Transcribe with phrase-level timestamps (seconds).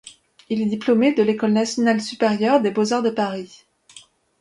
[0.49, 3.67] Il est diplômé de l'École nationale supérieure des beaux-arts de Paris.